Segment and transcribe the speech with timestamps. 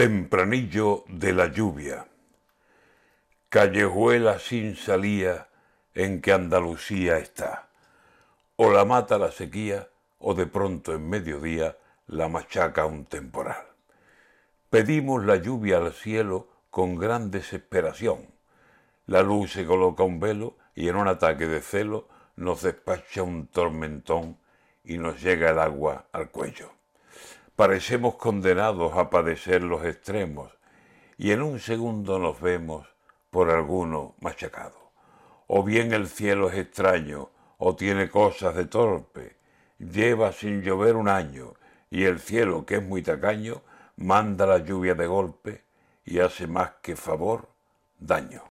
[0.00, 2.06] Tempranillo de la lluvia.
[3.50, 5.48] Callejuela sin salía
[5.94, 7.68] en que Andalucía está.
[8.56, 11.76] O la mata la sequía o de pronto en mediodía
[12.06, 13.62] la machaca un temporal.
[14.70, 18.26] Pedimos la lluvia al cielo con gran desesperación.
[19.06, 23.48] La luz se coloca un velo y en un ataque de celo nos despacha un
[23.48, 24.38] tormentón
[24.82, 26.79] y nos llega el agua al cuello.
[27.60, 30.50] Parecemos condenados a padecer los extremos
[31.18, 32.86] y en un segundo nos vemos
[33.28, 34.92] por alguno machacado.
[35.46, 39.36] O bien el cielo es extraño o tiene cosas de torpe,
[39.78, 41.52] lleva sin llover un año
[41.90, 43.60] y el cielo, que es muy tacaño,
[43.96, 45.64] manda la lluvia de golpe
[46.06, 47.46] y hace más que favor
[47.98, 48.42] daño.